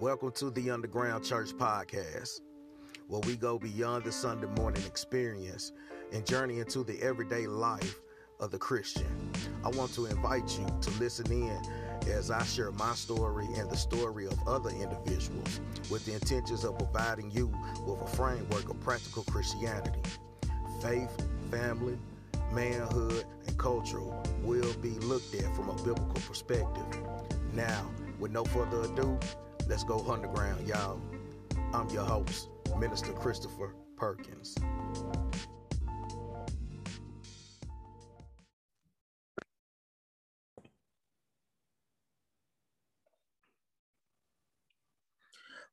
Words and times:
Welcome 0.00 0.32
to 0.32 0.50
the 0.50 0.72
Underground 0.72 1.24
Church 1.24 1.52
Podcast, 1.52 2.40
where 3.06 3.20
we 3.20 3.36
go 3.36 3.60
beyond 3.60 4.02
the 4.02 4.10
Sunday 4.10 4.48
morning 4.60 4.82
experience 4.84 5.70
and 6.12 6.26
journey 6.26 6.58
into 6.58 6.82
the 6.82 7.00
everyday 7.00 7.46
life 7.46 8.00
of 8.40 8.50
the 8.50 8.58
Christian. 8.58 9.06
I 9.64 9.68
want 9.68 9.94
to 9.94 10.06
invite 10.06 10.58
you 10.58 10.66
to 10.80 10.90
listen 10.98 11.30
in 11.30 11.60
as 12.08 12.32
I 12.32 12.42
share 12.42 12.72
my 12.72 12.92
story 12.94 13.46
and 13.56 13.70
the 13.70 13.76
story 13.76 14.26
of 14.26 14.36
other 14.48 14.70
individuals 14.70 15.60
with 15.88 16.04
the 16.06 16.14
intentions 16.14 16.64
of 16.64 16.76
providing 16.76 17.30
you 17.30 17.46
with 17.86 18.02
a 18.02 18.16
framework 18.16 18.68
of 18.68 18.80
practical 18.80 19.22
Christianity. 19.22 20.00
Faith, 20.82 21.24
family, 21.52 21.96
manhood, 22.52 23.24
and 23.46 23.56
culture 23.58 24.02
will 24.42 24.74
be 24.82 24.90
looked 24.90 25.36
at 25.36 25.54
from 25.54 25.68
a 25.68 25.74
biblical 25.74 26.20
perspective. 26.26 26.84
Now, 27.52 27.88
with 28.18 28.32
no 28.32 28.44
further 28.44 28.80
ado, 28.80 29.18
let's 29.68 29.84
go 29.84 30.04
underground, 30.10 30.66
y'all. 30.66 31.00
I'm 31.72 31.88
your 31.90 32.04
host, 32.04 32.48
Minister 32.78 33.12
Christopher 33.12 33.74
Perkins. 33.96 34.54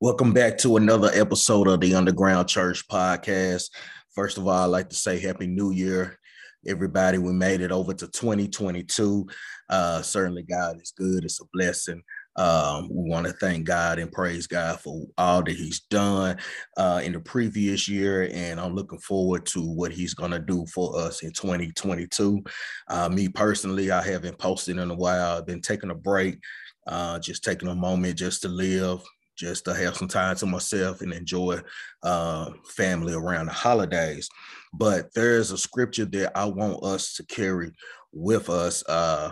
Welcome 0.00 0.32
back 0.32 0.58
to 0.58 0.76
another 0.76 1.10
episode 1.14 1.68
of 1.68 1.80
the 1.80 1.94
Underground 1.94 2.48
Church 2.48 2.86
Podcast. 2.88 3.70
First 4.14 4.36
of 4.36 4.46
all, 4.46 4.64
I'd 4.64 4.66
like 4.66 4.90
to 4.90 4.96
say 4.96 5.18
Happy 5.18 5.46
New 5.46 5.70
Year, 5.70 6.18
everybody. 6.66 7.18
We 7.18 7.32
made 7.32 7.62
it 7.62 7.72
over 7.72 7.94
to 7.94 8.06
2022. 8.06 9.26
Uh, 9.70 10.02
certainly, 10.02 10.42
God 10.42 10.80
is 10.82 10.92
good. 10.94 11.24
It's 11.24 11.40
a 11.40 11.44
blessing. 11.52 12.02
Um, 12.36 12.88
we 12.90 13.08
want 13.10 13.26
to 13.26 13.32
thank 13.32 13.64
God 13.64 13.98
and 13.98 14.12
praise 14.12 14.46
God 14.46 14.80
for 14.80 15.06
all 15.16 15.42
that 15.42 15.56
He's 15.56 15.80
done 15.80 16.38
uh, 16.76 17.00
in 17.02 17.12
the 17.12 17.20
previous 17.20 17.88
year, 17.88 18.30
and 18.32 18.60
I'm 18.60 18.74
looking 18.74 18.98
forward 18.98 19.46
to 19.46 19.62
what 19.62 19.92
He's 19.92 20.14
going 20.14 20.32
to 20.32 20.38
do 20.38 20.66
for 20.66 20.98
us 20.98 21.22
in 21.22 21.32
2022. 21.32 22.44
Uh, 22.88 23.08
me 23.08 23.28
personally, 23.28 23.90
I 23.90 24.02
haven't 24.02 24.38
posted 24.38 24.78
in 24.78 24.90
a 24.90 24.94
while. 24.94 25.38
I've 25.38 25.46
been 25.46 25.62
taking 25.62 25.90
a 25.90 25.94
break, 25.94 26.38
uh, 26.86 27.18
just 27.18 27.42
taking 27.42 27.68
a 27.68 27.74
moment 27.74 28.18
just 28.18 28.42
to 28.42 28.48
live, 28.48 29.02
just 29.36 29.64
to 29.66 29.74
have 29.74 29.96
some 29.96 30.08
time 30.08 30.36
to 30.36 30.46
myself 30.46 31.00
and 31.00 31.12
enjoy 31.12 31.60
uh, 32.02 32.50
family 32.68 33.14
around 33.14 33.46
the 33.46 33.52
holidays. 33.52 34.28
But 34.72 35.12
there's 35.14 35.52
a 35.52 35.58
scripture 35.58 36.06
that 36.06 36.36
I 36.36 36.44
want 36.46 36.82
us 36.82 37.14
to 37.14 37.24
carry 37.26 37.72
with 38.12 38.48
us 38.50 38.82
uh, 38.88 39.30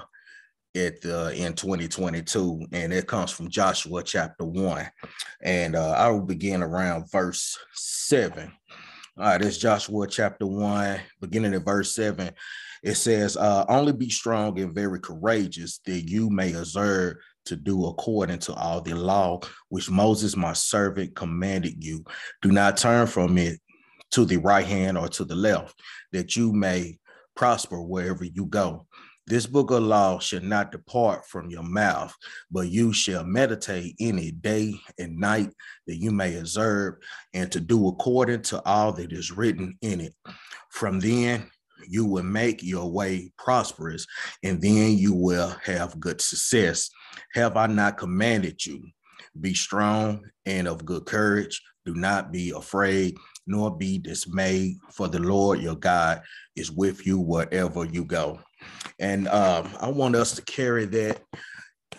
at 0.75 1.01
the, 1.01 1.33
in 1.35 1.55
2022, 1.55 2.67
and 2.73 2.93
it 2.93 3.07
comes 3.07 3.31
from 3.31 3.49
Joshua 3.51 4.03
chapter 4.03 4.45
one, 4.45 4.89
and 5.43 5.77
uh, 5.77 5.93
I 5.93 6.09
will 6.11 6.23
begin 6.23 6.63
around 6.63 7.11
verse 7.11 7.57
seven. 7.73 8.53
All 9.17 9.25
right, 9.25 9.43
it's 9.43 9.59
Joshua 9.59 10.07
chapter 10.09 10.47
one, 10.47 11.01
beginning 11.21 11.55
at 11.55 11.65
verse 11.65 11.95
seven. 11.95 12.33
It 12.83 12.97
says, 12.97 13.37
uh, 13.37 13.65
"Only 13.69 13.93
be 13.93 14.11
strong 14.11 14.59
and 14.59 14.75
very 14.75 15.01
courageous, 15.01 15.79
that 15.87 16.09
you 16.09 16.31
may 16.31 16.53
observe 16.53 17.17
to 17.47 17.57
do 17.57 17.87
according 17.87 18.39
to 18.41 18.55
all 18.55 18.81
the 18.81 18.95
law 18.95 19.41
which 19.69 19.91
Moses, 19.91 20.37
my 20.37 20.53
servant, 20.53 21.15
commanded 21.15 21.83
you. 21.83 22.05
Do 22.43 22.51
not 22.51 22.77
turn 22.77 23.07
from 23.07 23.39
it 23.39 23.61
to 24.13 24.25
the 24.25 24.39
right 24.39 24.67
hand 24.67 24.97
or 24.97 25.09
to 25.09 25.25
the 25.25 25.35
left, 25.35 25.79
that 26.13 26.37
you 26.37 26.53
may 26.53 26.99
prosper 27.37 27.81
wherever 27.81 28.25
you 28.25 28.47
go. 28.47 28.87
This 29.27 29.47
book 29.47 29.71
of 29.71 29.83
law 29.83 30.19
shall 30.19 30.43
not 30.43 30.71
depart 30.71 31.27
from 31.27 31.49
your 31.49 31.63
mouth, 31.63 32.15
but 32.51 32.69
you 32.69 32.93
shall 32.93 33.25
meditate 33.25 33.95
in 33.99 34.19
it 34.19 34.43
day 34.43 34.75
and 34.99 35.17
night, 35.19 35.51
that 35.87 35.97
you 35.97 36.11
may 36.11 36.37
observe 36.37 36.97
and 37.33 37.51
to 37.53 37.59
do 37.59 37.89
according 37.89 38.43
to 38.43 38.63
all 38.67 38.93
that 38.93 39.13
is 39.13 39.33
written 39.33 39.79
in 39.81 40.03
it. 40.03 40.15
From 40.69 41.01
then 41.01 41.51
you 41.89 42.05
will 42.05 42.23
make 42.23 42.63
your 42.63 42.91
way 42.91 43.33
prosperous, 43.39 44.07
and 44.43 44.61
then 44.61 44.99
you 44.99 45.15
will 45.15 45.57
have 45.65 45.99
good 45.99 46.21
success. 46.21 46.91
Have 47.33 47.57
I 47.57 47.67
not 47.67 47.97
commanded 47.97 48.65
you? 48.67 48.87
Be 49.41 49.55
strong 49.55 50.23
and 50.45 50.69
of 50.69 50.85
good 50.85 51.07
courage. 51.07 51.63
Do 51.87 51.95
not 51.95 52.31
be 52.31 52.51
afraid, 52.51 53.17
nor 53.47 53.77
be 53.77 53.99
dismayed, 53.99 54.77
for 54.93 55.09
the 55.09 55.19
Lord 55.19 55.61
your 55.61 55.77
God 55.77 56.23
is 56.57 56.71
with 56.71 57.07
you 57.07 57.19
wherever 57.19 57.85
you 57.85 58.05
go. 58.05 58.41
And 58.99 59.29
um, 59.29 59.69
I 59.81 59.89
want 59.89 60.17
us 60.17 60.35
to 60.37 60.43
carry 60.43 60.87
that 60.87 61.21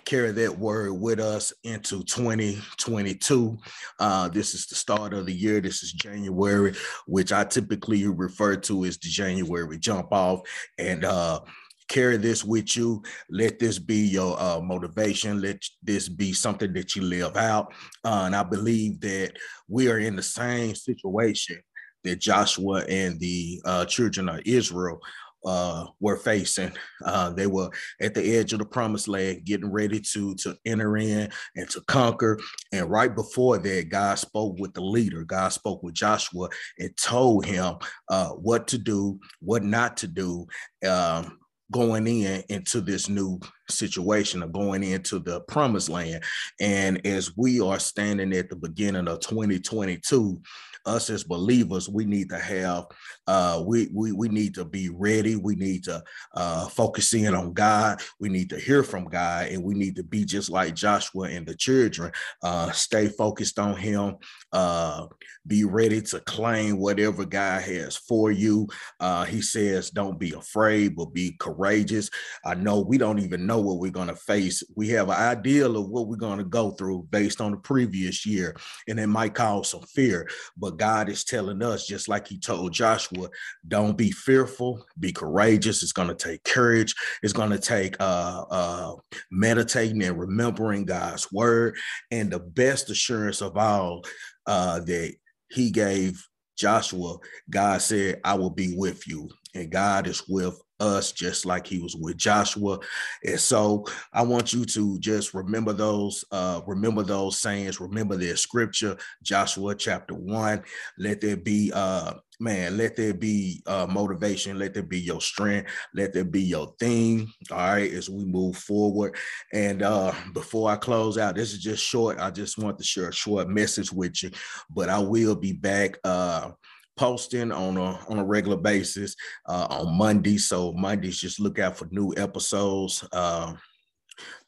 carry 0.06 0.32
that 0.32 0.60
word 0.60 0.94
with 0.94 1.20
us 1.20 1.52
into 1.64 2.04
2022. 2.04 3.58
Uh, 4.00 4.30
this 4.30 4.54
is 4.54 4.68
the 4.68 4.76
start 4.76 5.14
of 5.14 5.26
the 5.26 5.34
year. 5.34 5.60
This 5.60 5.82
is 5.82 5.94
January, 5.94 6.74
which 7.08 7.32
I 7.32 7.44
typically 7.44 8.08
refer 8.08 8.56
to 8.56 8.86
as 8.86 9.00
the 9.00 9.10
January 9.10 9.80
jump 9.80 10.14
off. 10.14 10.42
And 10.78 11.04
uh, 11.06 11.40
carry 11.88 12.18
this 12.18 12.44
with 12.44 12.76
you. 12.78 13.02
Let 13.30 13.60
this 13.60 13.80
be 13.80 14.08
your 14.08 14.40
uh, 14.40 14.60
motivation. 14.62 15.42
Let 15.42 15.64
this 15.82 16.08
be 16.10 16.34
something 16.34 16.74
that 16.74 16.96
you 16.96 17.04
live 17.04 17.36
out. 17.36 17.74
Uh, 18.04 18.24
and 18.26 18.36
I 18.36 18.44
believe 18.44 19.00
that 19.02 19.34
we 19.68 19.90
are 19.90 20.00
in 20.00 20.16
the 20.16 20.24
same 20.24 20.76
situation 20.76 21.62
that 22.04 22.20
Joshua 22.20 22.84
and 22.88 23.20
the 23.20 23.62
uh, 23.66 23.86
children 23.86 24.30
of 24.30 24.42
Israel 24.46 25.00
uh, 25.46 25.86
were 26.00 26.18
facing. 26.18 26.72
Uh, 27.06 27.30
they 27.30 27.48
were 27.48 27.70
at 28.02 28.14
the 28.14 28.38
edge 28.38 28.54
of 28.54 28.60
the 28.60 28.66
promised 28.66 29.08
land, 29.08 29.46
getting 29.46 29.72
ready 29.72 30.00
to 30.00 30.36
to 30.36 30.56
enter 30.66 30.98
in 30.98 31.30
and 31.56 31.70
to 31.70 31.82
conquer. 31.82 32.40
And 32.72 32.90
right 32.90 33.14
before 33.14 33.58
that, 33.60 33.90
God 33.90 34.16
spoke 34.20 34.58
with 34.60 34.74
the 34.74 34.82
leader. 34.82 35.24
God 35.24 35.50
spoke 35.50 35.84
with 35.84 35.94
Joshua 35.94 36.50
and 36.80 36.96
told 36.98 37.46
him 37.46 37.76
uh, 38.10 38.30
what 38.30 38.68
to 38.70 38.78
do, 38.78 39.20
what 39.40 39.64
not 39.64 39.98
to 39.98 40.08
do. 40.08 40.48
Um, 40.88 41.40
going 41.72 42.06
in 42.06 42.44
into 42.50 42.80
this 42.80 43.10
new 43.10 43.40
situation 43.70 44.44
of 44.44 44.54
going 44.54 44.84
into 44.84 45.18
the 45.18 45.42
promised 45.42 45.90
land 45.90 46.24
and 46.62 47.06
as 47.08 47.36
we 47.36 47.60
are 47.60 47.80
standing 47.80 48.34
at 48.34 48.50
the 48.50 48.56
beginning 48.56 49.08
of 49.08 49.20
2022 49.22 50.40
us 50.86 51.10
as 51.10 51.24
believers, 51.24 51.90
we 51.90 52.06
need 52.06 52.30
to 52.30 52.40
have, 52.40 52.86
uh, 53.28 53.64
we, 53.66 53.90
we, 53.94 54.12
we 54.12 54.30
need 54.30 54.54
to 54.56 54.66
be 54.66 54.90
ready. 54.90 55.36
We 55.36 55.56
need 55.56 55.84
to 55.86 56.04
uh, 56.36 56.68
focus 56.68 57.14
in 57.14 57.34
on 57.34 57.54
God. 57.54 58.02
We 58.20 58.30
need 58.30 58.50
to 58.52 58.60
hear 58.60 58.84
from 58.84 59.06
God 59.06 59.48
and 59.48 59.64
we 59.64 59.74
need 59.74 59.96
to 59.98 60.04
be 60.04 60.26
just 60.26 60.50
like 60.50 60.76
Joshua 60.76 61.30
and 61.30 61.46
the 61.46 61.56
children, 61.56 62.12
uh, 62.44 62.72
stay 62.72 63.08
focused 63.08 63.60
on 63.60 63.76
him, 63.76 64.18
uh, 64.52 65.08
be 65.48 65.64
ready 65.64 66.02
to 66.02 66.20
claim 66.22 66.80
whatever 66.80 67.26
God 67.26 67.62
has 67.62 67.96
for 67.96 68.32
you. 68.32 68.68
Uh, 69.00 69.26
he 69.26 69.42
says, 69.42 69.90
don't 69.90 70.20
be 70.20 70.32
afraid, 70.34 70.96
but 70.96 71.14
be 71.14 71.36
courageous. 71.40 72.10
I 72.44 72.56
know 72.56 72.80
we 72.82 72.98
don't 72.98 73.20
even 73.20 73.46
know 73.46 73.60
what 73.62 73.80
we're 73.80 73.92
going 73.92 74.08
to 74.08 74.16
face. 74.16 74.64
We 74.76 74.90
have 74.90 75.10
an 75.10 75.16
idea 75.16 75.68
of 75.68 75.90
what 75.90 76.08
we're 76.08 76.16
going 76.16 76.40
to 76.40 76.46
go 76.46 76.72
through 76.72 77.08
based 77.10 77.42
on 77.42 77.52
the 77.52 77.58
previous 77.58 78.26
year, 78.26 78.56
and 78.88 79.00
it 79.00 79.08
might 79.08 79.34
cause 79.34 79.70
some 79.70 79.82
fear, 79.82 80.28
but 80.58 80.75
God 80.78 81.10
is 81.10 81.24
telling 81.24 81.62
us, 81.62 81.88
just 81.88 82.08
like 82.08 82.28
He 82.28 82.38
told 82.38 82.74
Joshua, 82.74 83.30
don't 83.68 83.98
be 83.98 84.12
fearful, 84.12 84.86
be 85.00 85.12
courageous. 85.12 85.84
It's 85.84 85.92
going 85.92 86.08
to 86.10 86.16
take 86.16 86.44
courage. 86.44 86.94
It's 87.24 87.34
going 87.34 87.52
to 87.52 87.60
take 87.60 87.96
uh, 88.00 88.46
uh, 88.50 88.96
meditating 89.32 90.04
and 90.04 90.20
remembering 90.20 90.86
God's 90.86 91.32
word. 91.32 91.76
And 92.12 92.32
the 92.32 92.40
best 92.40 92.90
assurance 92.90 93.42
of 93.42 93.58
all 93.58 94.04
uh, 94.46 94.80
that 94.82 95.14
He 95.50 95.72
gave 95.72 96.26
Joshua, 96.58 97.18
God 97.50 97.82
said, 97.82 98.22
I 98.24 98.36
will 98.36 98.50
be 98.50 98.76
with 98.78 99.08
you. 99.08 99.30
And 99.56 99.72
God 99.72 100.08
is 100.08 100.24
with 100.28 100.62
us 100.80 101.12
just 101.12 101.46
like 101.46 101.66
he 101.66 101.80
was 101.80 101.96
with 101.96 102.18
Joshua. 102.18 102.80
And 103.24 103.40
so 103.40 103.86
I 104.14 104.24
want 104.24 104.54
you 104.54 104.66
to 104.66 105.00
just 105.00 105.34
remember 105.34 105.74
those, 105.74 106.26
uh, 106.32 106.62
remember 106.68 107.04
those 107.04 107.40
sayings, 107.40 107.80
remember 107.80 108.18
their 108.18 108.36
scripture, 108.36 108.98
Joshua 109.24 109.76
chapter 109.76 110.14
one. 110.14 110.64
Let 110.98 111.22
there 111.22 111.38
be 111.38 111.72
uh 111.74 112.16
man, 112.42 112.76
let 112.76 112.98
there 112.98 113.14
be 113.14 113.64
uh 113.66 113.88
motivation, 113.90 114.60
let 114.60 114.74
there 114.74 114.84
be 114.84 115.00
your 115.00 115.22
strength, 115.22 115.72
let 115.94 116.14
there 116.14 116.26
be 116.26 116.42
your 116.42 116.74
theme. 116.80 117.32
All 117.52 117.58
right, 117.58 117.92
as 117.92 118.10
we 118.10 118.26
move 118.26 118.58
forward. 118.58 119.16
And 119.54 119.82
uh 119.82 120.14
before 120.34 120.70
I 120.70 120.76
close 120.76 121.18
out, 121.18 121.36
this 121.36 121.54
is 121.54 121.60
just 121.60 121.84
short. 121.84 122.20
I 122.20 122.32
just 122.32 122.58
want 122.58 122.78
to 122.80 122.84
share 122.84 123.10
a 123.10 123.14
short 123.14 123.48
message 123.48 123.94
with 123.94 124.22
you, 124.24 124.32
but 124.70 124.90
I 124.90 125.00
will 125.00 125.36
be 125.36 125.54
back 125.54 125.98
uh 126.04 126.52
posting 126.98 127.52
on 127.52 127.78
a 127.78 128.00
on 128.10 128.20
a 128.20 128.26
regular 128.26 128.58
basis 128.58 129.16
uh, 129.48 129.68
on 129.70 129.98
Monday. 129.98 130.38
So 130.38 130.74
Mondays, 130.74 131.20
just 131.20 131.40
look 131.40 131.60
out 131.60 131.78
for 131.78 131.88
new 131.92 132.14
episodes. 132.18 133.08
Uh, 133.12 133.54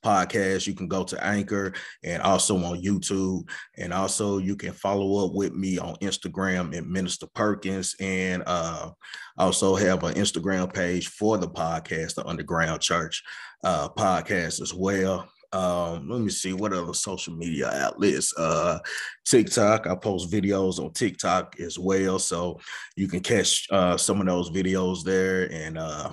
podcast 0.03 0.65
you 0.65 0.73
can 0.73 0.87
go 0.87 1.03
to 1.03 1.21
anchor 1.21 1.73
and 2.03 2.21
also 2.21 2.55
on 2.63 2.81
youtube 2.81 3.43
and 3.77 3.91
also 3.91 4.37
you 4.37 4.55
can 4.55 4.71
follow 4.71 5.25
up 5.25 5.33
with 5.33 5.53
me 5.53 5.77
on 5.77 5.95
instagram 5.95 6.75
at 6.75 6.87
minister 6.87 7.27
perkins 7.35 7.95
and 7.99 8.43
uh, 8.45 8.89
also 9.37 9.75
have 9.75 10.03
an 10.03 10.13
instagram 10.13 10.73
page 10.73 11.07
for 11.09 11.37
the 11.37 11.49
podcast 11.49 12.15
the 12.15 12.25
underground 12.25 12.79
church 12.79 13.21
uh, 13.63 13.89
podcast 13.89 14.61
as 14.61 14.73
well 14.73 15.27
Um, 15.53 16.09
let 16.09 16.21
me 16.21 16.29
see 16.29 16.53
what 16.53 16.73
other 16.73 16.93
social 16.93 17.33
media 17.35 17.69
outlets. 17.69 18.33
Uh, 18.37 18.79
TikTok. 19.25 19.87
I 19.87 19.95
post 19.95 20.31
videos 20.31 20.79
on 20.79 20.91
TikTok 20.91 21.59
as 21.59 21.79
well, 21.79 22.19
so 22.19 22.59
you 22.95 23.07
can 23.07 23.21
catch 23.21 23.67
uh, 23.71 23.97
some 23.97 24.19
of 24.19 24.27
those 24.27 24.49
videos 24.49 25.03
there. 25.03 25.51
And 25.51 25.77
uh, 25.77 26.11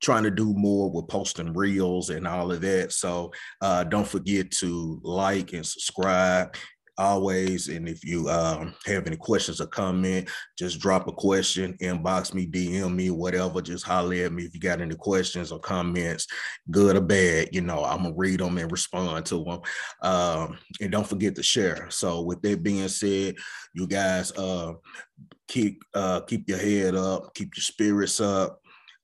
trying 0.00 0.24
to 0.24 0.30
do 0.30 0.52
more 0.54 0.90
with 0.90 1.08
posting 1.08 1.52
reels 1.52 2.10
and 2.10 2.26
all 2.26 2.52
of 2.52 2.60
that. 2.60 2.92
So 2.92 3.32
uh, 3.60 3.84
don't 3.84 4.06
forget 4.06 4.50
to 4.52 5.00
like 5.02 5.52
and 5.52 5.66
subscribe 5.66 6.54
always. 7.00 7.68
And 7.68 7.88
if 7.88 8.04
you 8.04 8.28
um, 8.28 8.74
have 8.84 9.06
any 9.06 9.16
questions 9.16 9.60
or 9.60 9.66
comment, 9.66 10.28
just 10.58 10.78
drop 10.78 11.08
a 11.08 11.12
question, 11.12 11.76
inbox 11.80 12.34
me, 12.34 12.46
DM 12.46 12.94
me, 12.94 13.10
whatever. 13.10 13.62
Just 13.62 13.86
holler 13.86 14.26
at 14.26 14.32
me 14.32 14.44
if 14.44 14.54
you 14.54 14.60
got 14.60 14.82
any 14.82 14.94
questions 14.94 15.50
or 15.50 15.58
comments, 15.58 16.26
good 16.70 16.96
or 16.96 17.00
bad. 17.00 17.48
You 17.52 17.62
know, 17.62 17.82
I'm 17.84 18.02
gonna 18.02 18.14
read 18.14 18.40
them 18.40 18.58
and 18.58 18.70
respond 18.70 19.24
to 19.26 19.42
them. 19.42 19.60
Um, 20.02 20.58
and 20.80 20.92
don't 20.92 21.06
forget 21.06 21.34
to 21.36 21.42
share. 21.42 21.88
So 21.90 22.20
with 22.20 22.42
that 22.42 22.62
being 22.62 22.88
said, 22.88 23.34
you 23.74 23.86
guys 23.86 24.32
uh, 24.32 24.74
keep 25.48 25.82
uh, 25.94 26.20
keep 26.20 26.48
your 26.48 26.58
head 26.58 26.94
up, 26.94 27.34
keep 27.34 27.56
your 27.56 27.62
spirits 27.62 28.20
up 28.20 28.60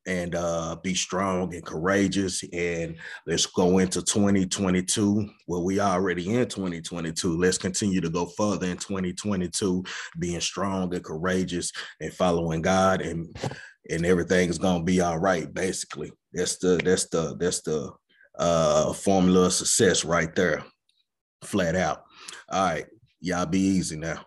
and 0.06 0.34
uh, 0.34 0.76
be 0.82 0.94
strong 0.94 1.54
and 1.54 1.64
courageous. 1.64 2.42
And 2.52 2.96
let's 3.26 3.46
go 3.46 3.78
into 3.78 4.02
2022. 4.02 5.28
Well, 5.46 5.64
we 5.64 5.80
already 5.80 6.34
in 6.34 6.48
2022. 6.48 7.36
Let's 7.36 7.58
continue 7.58 8.00
to 8.00 8.10
go 8.10 8.26
further 8.26 8.66
in 8.66 8.76
2022, 8.76 9.84
being 10.18 10.40
strong 10.40 10.94
and 10.94 11.04
courageous 11.04 11.72
and 12.00 12.12
following 12.12 12.62
God, 12.62 13.00
and 13.00 13.36
and 13.90 14.04
everything 14.04 14.48
is 14.48 14.58
gonna 14.58 14.84
be 14.84 15.00
all 15.00 15.18
right. 15.18 15.52
Basically, 15.52 16.12
that's 16.32 16.58
the 16.58 16.80
that's 16.82 17.08
the 17.08 17.36
that's 17.38 17.62
the 17.62 17.90
uh, 18.38 18.92
formula 18.92 19.46
of 19.46 19.52
success 19.52 20.04
right 20.04 20.34
there, 20.34 20.64
flat 21.42 21.74
out. 21.74 22.04
All 22.50 22.64
right, 22.64 22.86
y'all 23.20 23.46
be 23.46 23.60
easy 23.60 23.96
now. 23.96 24.24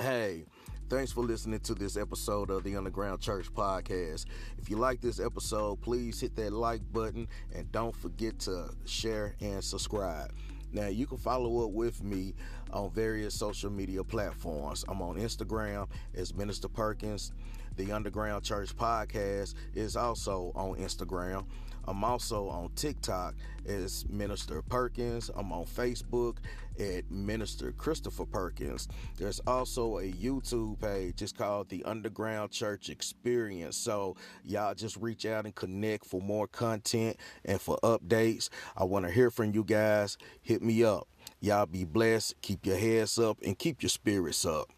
Hey. 0.00 0.44
Thanks 0.88 1.12
for 1.12 1.22
listening 1.22 1.60
to 1.60 1.74
this 1.74 1.98
episode 1.98 2.48
of 2.48 2.64
the 2.64 2.74
Underground 2.74 3.20
Church 3.20 3.52
Podcast. 3.52 4.24
If 4.56 4.70
you 4.70 4.78
like 4.78 5.02
this 5.02 5.20
episode, 5.20 5.82
please 5.82 6.18
hit 6.18 6.34
that 6.36 6.50
like 6.50 6.80
button 6.94 7.28
and 7.54 7.70
don't 7.72 7.94
forget 7.94 8.38
to 8.40 8.70
share 8.86 9.34
and 9.42 9.62
subscribe. 9.62 10.32
Now, 10.72 10.86
you 10.86 11.06
can 11.06 11.18
follow 11.18 11.66
up 11.66 11.72
with 11.72 12.02
me 12.02 12.32
on 12.72 12.90
various 12.90 13.34
social 13.34 13.68
media 13.68 14.02
platforms. 14.02 14.82
I'm 14.88 15.02
on 15.02 15.16
Instagram 15.16 15.88
as 16.14 16.34
Minister 16.34 16.68
Perkins. 16.68 17.32
The 17.76 17.92
Underground 17.92 18.42
Church 18.42 18.74
Podcast 18.74 19.56
is 19.74 19.94
also 19.94 20.52
on 20.54 20.76
Instagram. 20.76 21.44
I'm 21.88 22.04
also 22.04 22.48
on 22.48 22.70
TikTok 22.76 23.34
as 23.66 24.04
Minister 24.08 24.60
Perkins. 24.60 25.30
I'm 25.34 25.52
on 25.52 25.64
Facebook 25.64 26.36
at 26.78 27.10
Minister 27.10 27.72
Christopher 27.72 28.26
Perkins. 28.26 28.88
There's 29.16 29.40
also 29.46 29.98
a 29.98 30.12
YouTube 30.12 30.80
page. 30.80 31.22
It's 31.22 31.32
called 31.32 31.70
the 31.70 31.82
Underground 31.84 32.50
Church 32.50 32.90
Experience. 32.90 33.76
So 33.76 34.16
y'all 34.44 34.74
just 34.74 34.96
reach 34.98 35.24
out 35.24 35.46
and 35.46 35.54
connect 35.54 36.04
for 36.04 36.20
more 36.20 36.46
content 36.46 37.16
and 37.44 37.60
for 37.60 37.78
updates. 37.82 38.50
I 38.76 38.84
want 38.84 39.06
to 39.06 39.10
hear 39.10 39.30
from 39.30 39.54
you 39.54 39.64
guys. 39.64 40.18
Hit 40.42 40.62
me 40.62 40.84
up. 40.84 41.08
Y'all 41.40 41.66
be 41.66 41.84
blessed. 41.84 42.34
Keep 42.42 42.66
your 42.66 42.76
heads 42.76 43.18
up 43.18 43.38
and 43.44 43.58
keep 43.58 43.82
your 43.82 43.90
spirits 43.90 44.44
up. 44.44 44.70